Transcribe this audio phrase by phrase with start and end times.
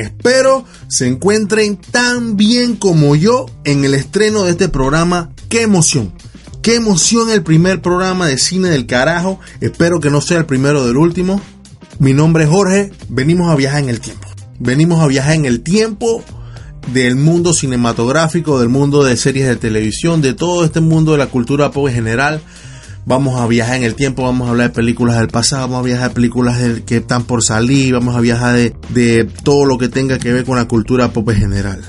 [0.00, 5.30] Espero se encuentren tan bien como yo en el estreno de este programa.
[5.48, 6.12] ¡Qué emoción!
[6.62, 9.40] ¡Qué emoción el primer programa de cine del carajo!
[9.60, 11.40] Espero que no sea el primero del último.
[11.98, 14.26] Mi nombre es Jorge, venimos a viajar en el tiempo.
[14.58, 16.22] Venimos a viajar en el tiempo
[16.92, 21.26] del mundo cinematográfico, del mundo de series de televisión, de todo este mundo de la
[21.26, 22.42] cultura pop en general.
[23.06, 25.86] Vamos a viajar en el tiempo, vamos a hablar de películas del pasado, vamos a
[25.86, 30.18] viajar de películas que están por salir, vamos a viajar de, todo lo que tenga
[30.18, 31.80] que ver con la cultura pop en general.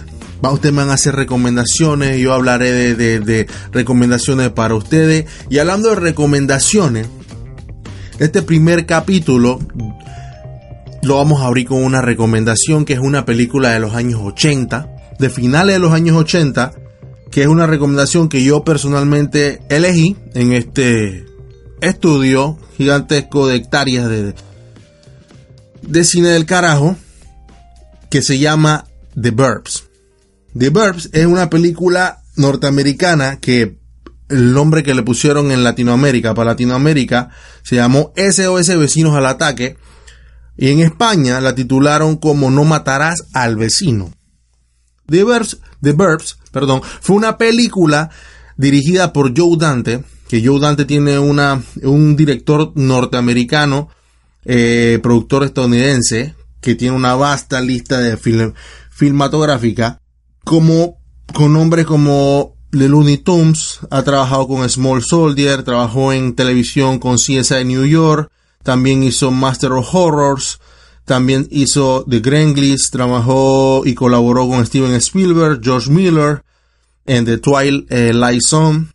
[0.43, 5.25] Va, ustedes me van a hacer recomendaciones, yo hablaré de, de recomendaciones para ustedes.
[5.49, 7.07] Y hablando de recomendaciones,
[8.17, 9.59] este primer capítulo
[11.03, 14.89] lo vamos a abrir con una recomendación que es una película de los años 80,
[15.20, 16.71] de finales de los años 80,
[17.31, 21.26] que es una recomendación que yo personalmente elegí en este
[21.79, 24.35] estudio gigantesco de hectáreas de,
[25.82, 26.98] de cine del carajo,
[28.10, 28.85] que se llama
[29.20, 29.85] The Burbs.
[30.57, 33.77] The Burbs es una película norteamericana que
[34.27, 37.29] el nombre que le pusieron en Latinoamérica, para Latinoamérica,
[37.63, 39.77] se llamó SOS Vecinos al Ataque,
[40.57, 44.13] y en España la titularon como No matarás al vecino.
[45.07, 48.10] The Burbs, The Burbs perdón, fue una película
[48.57, 53.90] dirigida por Joe Dante, que Joe Dante tiene una, un director norteamericano,
[54.46, 58.54] eh, productor estadounidense, que tiene una vasta lista de film,
[58.91, 59.99] filmatográfica,
[60.44, 60.99] como,
[61.34, 67.18] con nombres como The Looney Tunes, ha trabajado con Small Soldier, trabajó en televisión con
[67.18, 68.31] CSI New York,
[68.63, 70.59] también hizo Master of Horrors,
[71.12, 76.41] también hizo The Gremlins, trabajó y colaboró con Steven Spielberg, George Miller
[77.06, 78.88] en The Twilight Zone,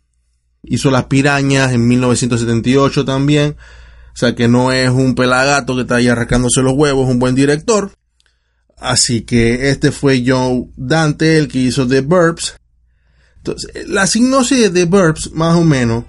[0.63, 5.97] hizo Las Pirañas en 1978 también, o sea que no es un pelagato que está
[5.97, 7.91] ahí arrancándose los huevos, es un buen director.
[8.79, 12.55] Así que este fue Joe Dante, el que hizo The Burbs.
[13.37, 16.05] Entonces, la sinopsis de The Burbs, más o menos,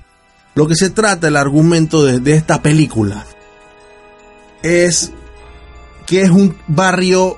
[0.54, 3.26] lo que se trata, el argumento de esta película,
[4.62, 5.12] es
[6.08, 7.36] que es un barrio,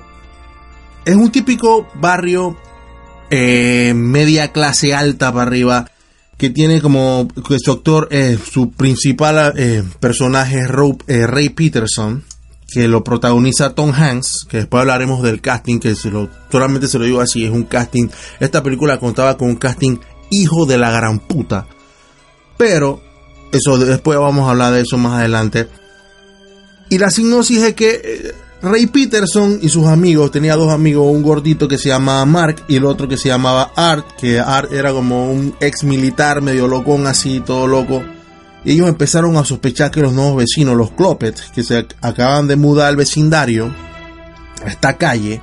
[1.03, 2.57] es un típico barrio
[3.29, 5.91] eh, media clase alta para arriba,
[6.37, 10.61] que tiene como que su actor, eh, su principal eh, personaje
[11.07, 12.23] es Ray Peterson,
[12.71, 16.97] que lo protagoniza Tom Hanks, que después hablaremos del casting, que se lo, solamente se
[16.97, 18.07] lo digo así, es un casting,
[18.39, 19.97] esta película contaba con un casting
[20.29, 21.67] hijo de la gran puta,
[22.57, 23.01] pero
[23.51, 25.67] eso después vamos a hablar de eso más adelante.
[26.89, 28.31] Y la sinopsis es que eh,
[28.63, 32.75] Ray Peterson y sus amigos, tenía dos amigos, un gordito que se llamaba Mark y
[32.75, 37.07] el otro que se llamaba Art, que Art era como un ex militar medio locón
[37.07, 38.03] así, todo loco.
[38.63, 42.55] Y ellos empezaron a sospechar que los nuevos vecinos, los Clopet, que se acaban de
[42.55, 43.73] mudar al vecindario,
[44.63, 45.41] a esta calle,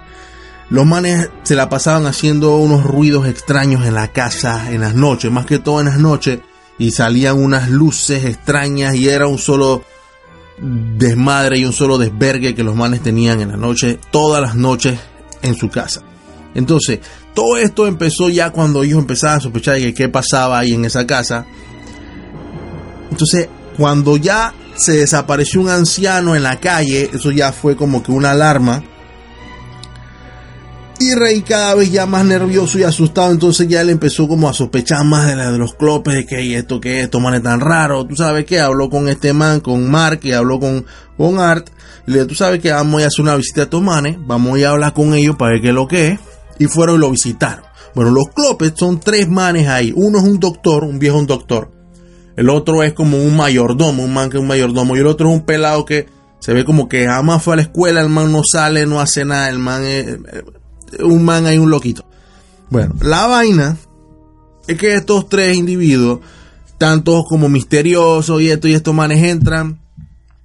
[0.71, 5.33] los manes se la pasaban haciendo unos ruidos extraños en la casa en las noches,
[5.33, 6.39] más que todo en las noches,
[6.79, 9.83] y salían unas luces extrañas y era un solo
[10.61, 14.99] desmadre y un solo desvergue que los manes tenían en la noche, todas las noches
[15.43, 16.03] en su casa.
[16.55, 17.01] Entonces,
[17.35, 20.85] todo esto empezó ya cuando ellos empezaban a sospechar de que qué pasaba ahí en
[20.85, 21.47] esa casa.
[23.11, 28.13] Entonces, cuando ya se desapareció un anciano en la calle, eso ya fue como que
[28.13, 28.83] una alarma
[31.01, 34.55] y Rey cada vez ya más nervioso y asustado, entonces ya él empezó como a
[34.55, 37.61] sospechar más de la de los clopes, de que esto, que esto, man es tan
[37.61, 38.05] raro.
[38.07, 40.85] Tú sabes que habló con este man, con Mark, y habló con,
[41.17, 41.71] con Art.
[42.07, 44.61] Y le dijo, tú sabes que vamos a hacer una visita a estos manes, vamos
[44.63, 46.21] a hablar con ellos para ver qué es lo que es.
[46.59, 47.65] Y fueron y lo visitaron.
[47.95, 49.93] Bueno, los clopes son tres manes ahí.
[49.95, 51.71] Uno es un doctor, un viejo un doctor.
[52.37, 54.97] El otro es como un mayordomo, un man que es un mayordomo.
[54.97, 56.07] Y el otro es un pelado que
[56.41, 59.25] se ve como que jamás fue a la escuela, el man no sale, no hace
[59.25, 60.19] nada, el man es,
[61.01, 62.05] un man ahí, un loquito.
[62.71, 63.77] Bueno, la vaina
[64.67, 66.21] es que estos tres individuos,
[66.77, 69.79] tantos como misteriosos y esto y estos manes entran,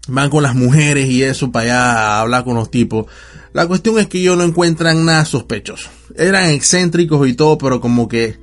[0.08, 3.06] van con las mujeres y eso para allá a hablar con los tipos.
[3.54, 5.90] La cuestión es que ellos no encuentran nada sospechoso.
[6.18, 8.38] Eran excéntricos y todo, pero como que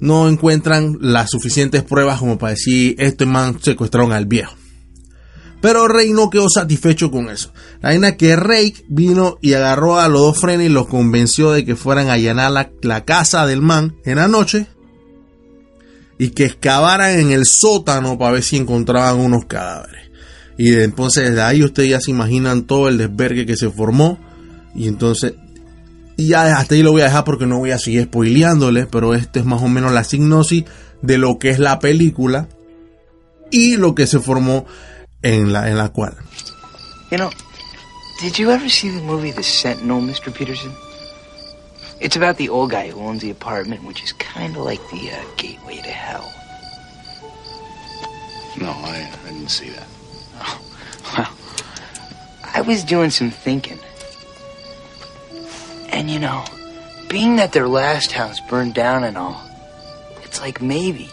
[0.00, 4.54] no encuentran las suficientes pruebas como para decir, este man secuestraron al viejo.
[5.64, 7.50] Pero Rey no quedó satisfecho con eso.
[7.80, 11.64] La vaina que Rey vino y agarró a los dos frenes y los convenció de
[11.64, 12.52] que fueran a allanar
[12.82, 14.66] la, casa del man en la noche
[16.18, 20.10] y que excavaran en el sótano para ver si encontraban unos cadáveres.
[20.58, 24.18] Y entonces desde ahí ustedes ya se imaginan todo el desvergue que se formó.
[24.74, 25.32] Y entonces,
[26.18, 29.14] y ya hasta ahí lo voy a dejar porque no voy a seguir spoileándoles, pero
[29.14, 30.64] este es más o menos la signosis
[31.00, 32.48] de lo que es la película
[33.50, 34.66] y lo que se formó
[35.24, 36.14] en la, en la cual.
[37.10, 37.30] You know,
[38.20, 40.32] did you ever see the movie The Sentinel, Mr.
[40.32, 40.72] Peterson?
[42.00, 45.10] It's about the old guy who owns the apartment, which is kind of like the
[45.10, 46.30] uh, gateway to hell.
[48.60, 49.86] No, I, I didn't see that.
[50.40, 50.60] Oh,
[51.16, 51.32] well,
[52.54, 53.78] I was doing some thinking.
[55.88, 56.44] And you know,
[57.08, 59.40] being that their last house burned down and all,
[60.22, 61.08] it's like maybe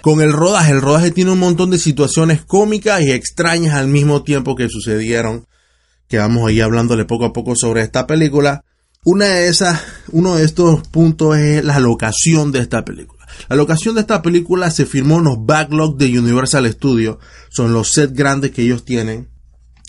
[0.00, 4.22] Con el rodaje, el rodaje tiene un montón de situaciones cómicas y extrañas al mismo
[4.24, 5.46] tiempo que sucedieron.
[6.08, 8.64] Que vamos a hablándole poco a poco sobre esta película.
[9.04, 13.26] Una de esas, uno de estos puntos es la locación de esta película.
[13.48, 17.18] La locación de esta película se firmó en los backlogs de Universal Studios.
[17.50, 19.28] Son los sets grandes que ellos tienen.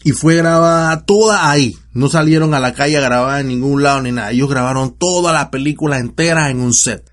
[0.03, 1.75] Y fue grabada toda ahí.
[1.93, 4.31] No salieron a la calle a en ningún lado ni nada.
[4.31, 7.09] Ellos grabaron toda la película entera en un set.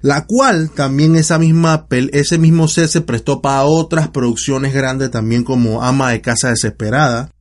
[0.00, 5.42] La cual también esa misma, ese mismo set se prestó para otras producciones grandes también
[5.42, 7.32] como Ama de Casa Desesperada.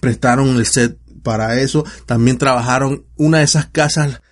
[0.00, 1.84] Prestaron el set para eso.
[2.06, 4.22] También trabajaron una de esas casas,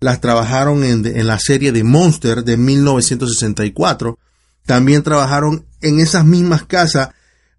[0.00, 4.18] las trabajaron en, en la serie de Monster de 1964.
[4.66, 7.10] También trabajaron en esas mismas casas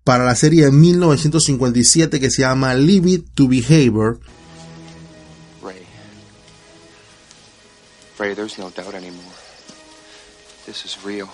[0.04, 4.20] para la serie de 1957 que se llama Leave It to Behavior.
[5.64, 5.86] Ray.
[8.20, 9.41] Ray, there's no doubt anymore.
[10.72, 11.28] This is real.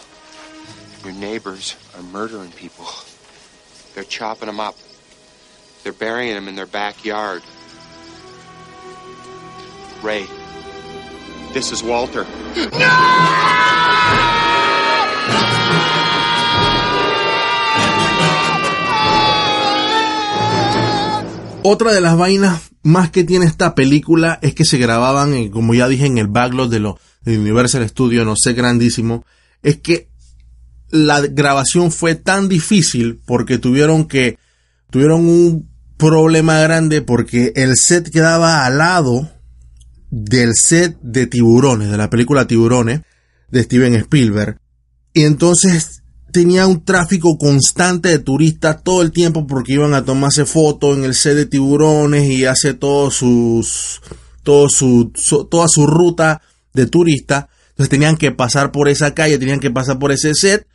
[1.03, 2.87] Your neighbors are murdering people.
[3.93, 4.73] They're chopping them up.
[5.83, 7.43] They're burying them in their backyard.
[10.01, 10.25] Ray,
[11.53, 12.25] this is Walter.
[21.61, 25.75] Otra de las vainas más que tiene esta película es que se grababan, en, como
[25.75, 26.97] ya dije, en el backlog de, lo,
[27.35, 29.25] Universal Studios, no sé, grandísimo.
[29.63, 30.09] Es que
[30.89, 34.37] la grabación fue tan difícil porque tuvieron que,
[34.89, 39.29] tuvieron un problema grande porque el set quedaba al lado
[40.09, 43.01] del set de Tiburones, de la película Tiburones
[43.49, 44.57] de Steven Spielberg.
[45.13, 50.45] Y entonces tenía un tráfico constante de turistas todo el tiempo porque iban a tomarse
[50.45, 54.01] fotos en el set de tiburones y hace todos sus
[54.43, 55.11] todo su,
[55.49, 56.41] toda su ruta
[56.77, 60.65] de turista entonces tenían que pasar por esa calle tenían que pasar por ese set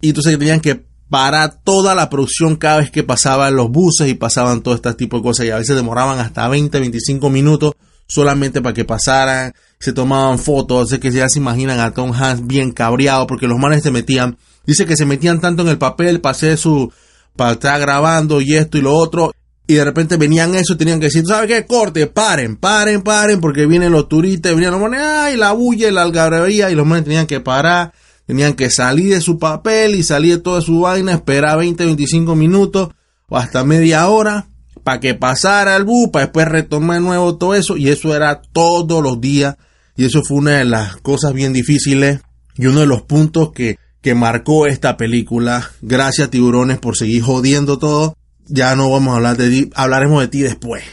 [0.00, 4.14] y entonces tenían que parar toda la producción cada vez que pasaban los buses y
[4.14, 7.74] pasaban todo este tipo de cosas y a veces demoraban hasta 20 25 minutos
[8.08, 12.46] solamente para que pasaran se tomaban fotos así que ya se imaginan a Tom Hanks
[12.46, 16.20] bien cabreado porque los manes se metían Dice que se metían tanto en el papel
[16.22, 16.92] hacer su,
[17.36, 19.32] para estar grabando y esto y lo otro.
[19.72, 21.64] Y de repente venían eso tenían que decir, ¿sabes qué?
[21.64, 25.92] Corte, paren, paren, paren, porque vienen los turistas, venían los manes, ay, la bulla y
[25.92, 27.94] la algarabía, y los manes tenían que parar,
[28.26, 32.36] tenían que salir de su papel y salir de toda su vaina, esperar 20, 25
[32.36, 32.90] minutos
[33.28, 34.46] o hasta media hora
[34.84, 38.42] para que pasara el bus, para después retomar de nuevo todo eso, y eso era
[38.42, 39.56] todos los días,
[39.96, 42.20] y eso fue una de las cosas bien difíciles
[42.56, 45.70] y uno de los puntos que que marcó esta película.
[45.80, 48.16] Gracias tiburones por seguir jodiendo todo.
[48.54, 50.84] Ya no vamos a hablar de ti, hablaremos de ti después.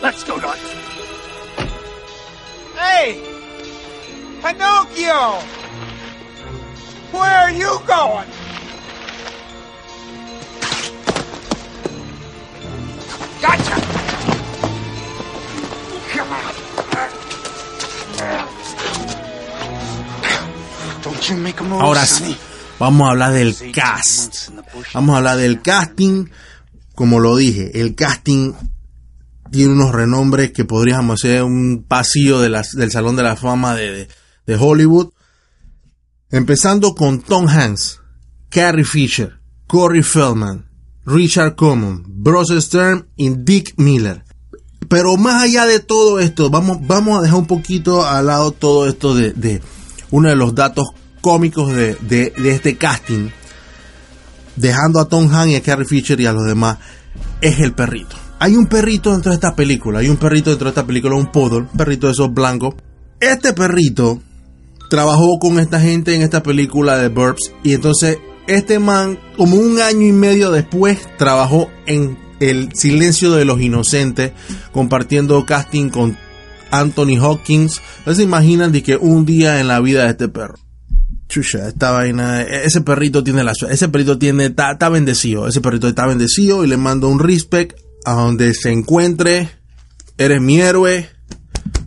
[0.00, 0.54] Let's go, Doc.
[2.78, 3.20] Hey,
[4.40, 5.40] Pinocchio,
[7.12, 8.28] where are you going?
[13.42, 13.76] Gotcha.
[21.80, 22.36] Ahora sí,
[22.78, 24.50] vamos a hablar del cast.
[24.92, 26.26] Vamos a hablar del casting.
[26.94, 28.52] Como lo dije, el casting
[29.50, 34.08] tiene unos renombres que podríamos hacer un pasillo de del Salón de la Fama de,
[34.58, 35.10] Hollywood.
[36.30, 38.00] Empezando con Tom Hanks,
[38.48, 40.66] Carrie Fisher, Corey Feldman,
[41.06, 44.24] Richard Common, Bruce Stern y Dick Miller.
[44.88, 48.88] Pero más allá de todo esto, vamos, vamos a dejar un poquito al lado todo
[48.88, 49.60] esto de, de
[50.10, 50.86] uno de los datos
[51.20, 53.30] cómicos de, de, este casting,
[54.56, 56.78] dejando a Tom Hanks y a Carrie Fisher y a los demás,
[57.40, 58.16] es el perrito.
[58.38, 61.30] Hay un perrito dentro de esta película, hay un perrito dentro de esta película, un
[61.30, 62.74] poodle, un perrito de esos blancos.
[63.20, 64.20] Este perrito
[64.90, 69.80] trabajó con esta gente en esta película de Burbs y entonces este man, como un
[69.80, 74.32] año y medio después, trabajó en El Silencio de los Inocentes,
[74.72, 76.18] compartiendo casting con
[76.70, 77.80] Anthony Hawkins.
[78.04, 80.63] ¿No se imaginan de que un día en la vida de este perro?
[81.34, 86.06] Chucha, esta vaina, ese perrito tiene la ese perrito tiene, está, bendecido, ese perrito está
[86.06, 89.50] bendecido y le mando un respect a donde se encuentre,
[90.16, 91.10] eres mi héroe,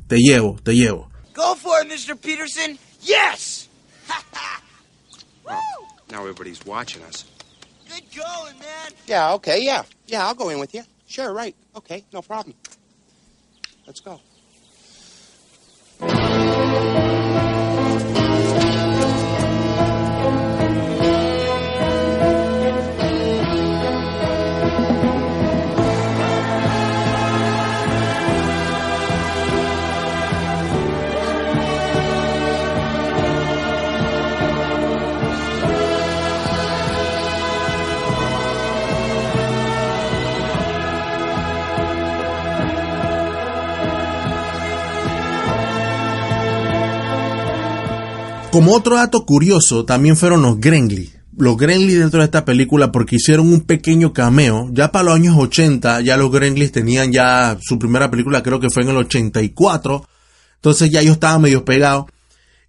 [0.07, 1.09] te llevo, te llevo.
[1.33, 2.17] Go for it, Mr.
[2.17, 3.69] Peterson, yes!
[6.11, 7.23] now everybody's watching us.
[7.87, 8.91] Good going, man.
[9.05, 9.83] Yeah, okay, yeah.
[10.07, 10.83] Yeah, I'll go in with you.
[11.07, 11.55] Sure, right.
[11.73, 12.53] Okay, no problem.
[13.85, 14.19] Let's go.
[48.51, 51.11] Como otro dato curioso, también fueron los Grengly.
[51.37, 54.69] Los Gremlins dentro de esta película porque hicieron un pequeño cameo.
[54.71, 58.69] Ya para los años 80, ya los Gremlins tenían ya su primera película, creo que
[58.71, 60.07] fue en el 84.
[60.55, 62.05] Entonces ya ellos estaban medio pegados.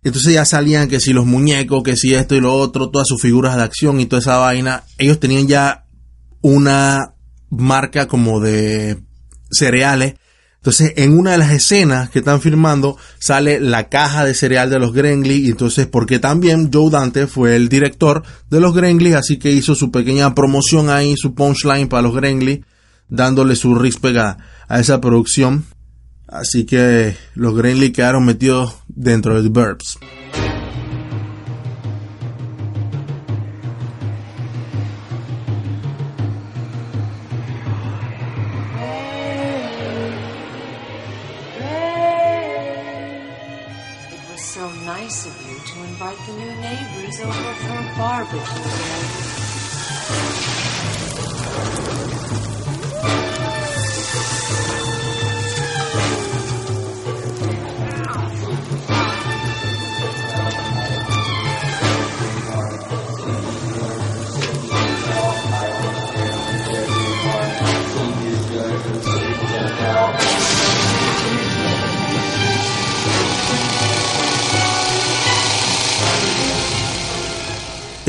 [0.02, 3.22] Entonces ya salían que si los muñecos, que si esto y lo otro, todas sus
[3.22, 4.84] figuras de acción y toda esa vaina.
[4.98, 5.86] Ellos tenían ya
[6.42, 7.14] una
[7.50, 8.98] marca como de
[9.50, 10.16] cereales
[10.58, 14.80] entonces, en una de las escenas que están filmando, sale la caja de cereal de
[14.80, 15.46] los Gremlins.
[15.46, 19.74] Y entonces, porque también Joe Dante fue el director de los Gremlins, así que hizo
[19.74, 22.66] su pequeña promoción ahí, su punchline para los Gremlins,
[23.08, 25.64] dándole su respect a, a esa producción.
[26.26, 29.98] Así que los Gremlins quedaron metidos dentro de The Burbs.
[45.00, 49.38] nice of you to invite the new neighbors over for a barbecue.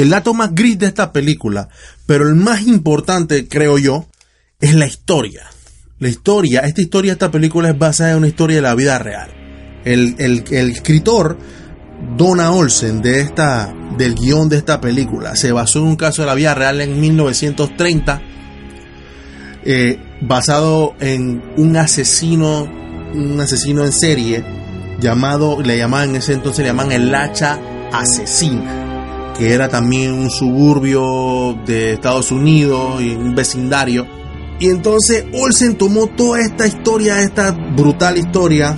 [0.02, 1.68] El dato más gris de esta película,
[2.06, 4.08] pero el más importante, creo yo,
[4.62, 5.44] es la historia.
[6.00, 9.30] La historia, esta historia, esta película es basada en una historia de la vida real.
[9.84, 10.16] El,
[10.50, 11.38] escritor
[12.16, 16.28] Donna Olsen de esta, del guion de esta película se basó en un caso de
[16.28, 18.22] la vida real en 1930,
[19.66, 22.64] eh, basado en un asesino,
[23.14, 24.46] un asesino en serie
[25.02, 27.60] llamado, le llamaban en ese entonces le llaman el hacha
[27.92, 28.89] asesina
[29.40, 34.06] que era también un suburbio de Estados Unidos y un vecindario.
[34.60, 38.78] Y entonces Olsen tomó toda esta historia, esta brutal historia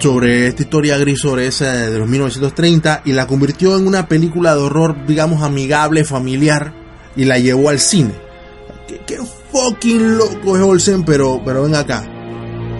[0.00, 4.56] sobre esta historia gris sobre esa de los 1930 y la convirtió en una película
[4.56, 6.74] de horror, digamos, amigable, familiar
[7.14, 8.12] y la llevó al cine.
[9.06, 9.18] Qué,
[9.52, 12.04] fucking loco es Olsen, pero, pero ven acá.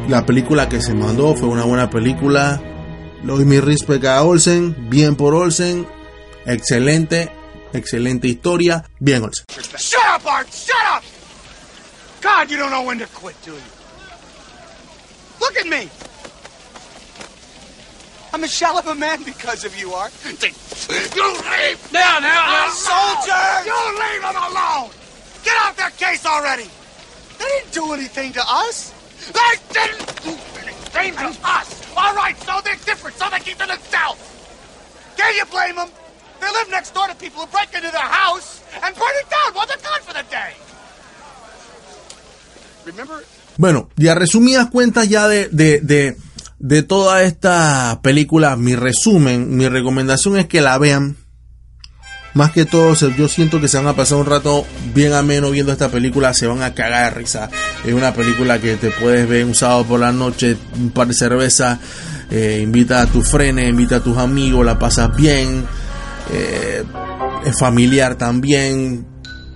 [0.08, 2.60] La película que se mandó fue una buena película.
[3.22, 5.86] Doy mi respect a Olsen, bien por Olsen,
[6.46, 7.30] Excelente,
[7.72, 8.84] excelente historia.
[8.98, 9.44] Bien, Olsen.
[9.78, 10.52] Shut up, Art!
[10.52, 11.04] Shut up!
[12.20, 13.60] God, you don't know when to quit, do you?
[15.40, 15.88] Look at me!
[18.32, 20.12] I'm a shell of a man because of you, Art.
[20.24, 21.92] You leave!
[21.92, 22.68] Now, now, now!
[22.70, 23.66] Soldier!
[23.66, 24.90] You leave them alone!
[25.44, 26.68] Get off their case already!
[27.38, 28.94] They didn't do anything to us!
[29.32, 30.30] They didn't do
[30.60, 31.96] anything to us!
[31.96, 34.20] All right, so they're different, so they keep to themselves!
[35.16, 35.88] Can you blame them?
[43.56, 46.16] Bueno, y a resumidas cuentas ya de, de,
[46.58, 51.16] de, toda esta película, mi resumen, mi recomendación es que la vean.
[52.32, 55.72] Más que todo, yo siento que se van a pasar un rato bien ameno viendo
[55.72, 57.50] esta película, se van a cagar de risa.
[57.84, 61.14] Es una película que te puedes ver un sábado por la noche, un par de
[61.14, 61.80] cervezas,
[62.30, 65.66] eh, invita a tu frene, invita a tus amigos, la pasas bien
[66.32, 66.84] eh,
[67.58, 69.06] familiar también,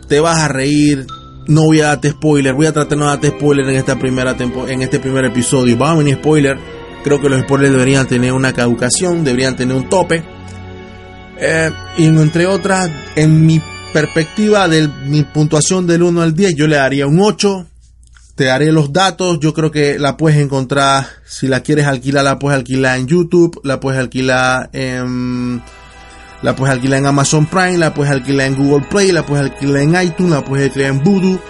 [0.09, 1.07] te vas a reír,
[1.47, 4.37] no voy a darte spoiler, voy a tratar de no darte spoiler en esta primera
[4.69, 6.59] en este primer episodio, va a spoiler,
[7.02, 10.25] creo que los spoilers deberían tener una caducación, deberían tener un tope,
[11.38, 13.61] eh, y entre otras, en mi
[13.93, 17.66] perspectiva de mi puntuación del 1 al 10, yo le daría un 8,
[18.35, 22.38] te daré los datos, yo creo que la puedes encontrar, si la quieres alquilar, la
[22.38, 25.62] puedes alquilar en YouTube, la puedes alquilar en
[26.45, 29.79] la puedes alquilar en Amazon Prime, la puedes alquilar en Google Play, la puedes alquilar
[29.79, 31.41] en iTunes, la puedes alquilar en Voodoo.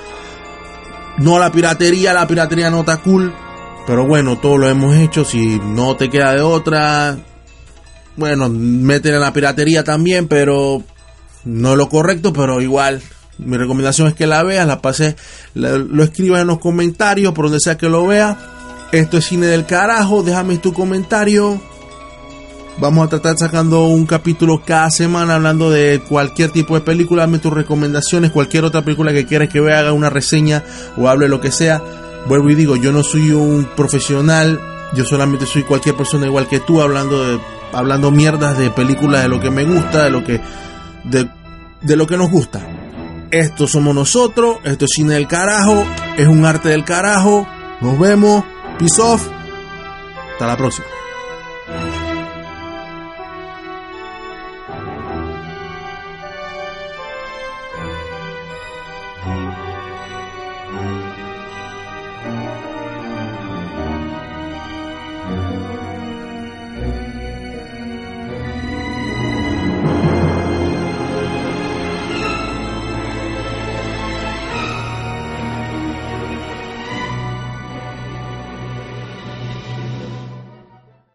[1.18, 3.34] No la piratería, la piratería no está cool.
[3.88, 5.24] Pero bueno, todo lo hemos hecho.
[5.24, 7.18] Si no te queda de otra,
[8.14, 10.84] bueno, métele en la piratería también, pero
[11.44, 13.02] no es lo correcto, pero igual.
[13.38, 15.16] Mi recomendación es que la veas, la pases,
[15.54, 18.36] lo escribas en los comentarios, por donde sea que lo veas.
[18.92, 21.60] Esto es cine del carajo, déjame tu comentario
[22.78, 27.22] Vamos a tratar sacando un capítulo cada semana hablando de cualquier tipo de película.
[27.22, 30.64] Dame tus recomendaciones, cualquier otra película que quieras que vea, haga una reseña
[30.96, 31.80] o hable lo que sea.
[32.26, 34.60] Vuelvo y digo, yo no soy un profesional,
[34.94, 37.38] yo solamente soy cualquier persona igual que tú hablando de
[37.72, 40.40] hablando mierdas de películas de lo que me gusta, de lo que
[41.04, 41.28] de,
[41.80, 42.60] de lo que nos gusta.
[43.30, 45.84] Esto somos nosotros, esto es cine del carajo,
[46.16, 47.46] es un arte del carajo.
[47.80, 48.44] Nos vemos.
[48.78, 49.28] Peace off.
[50.32, 50.86] Hasta la próxima.